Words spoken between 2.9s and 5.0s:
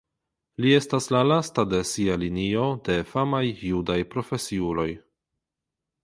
famaj judaj profesiuloj.